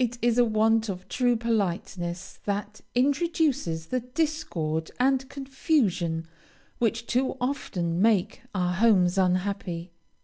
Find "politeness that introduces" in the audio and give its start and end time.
1.36-3.86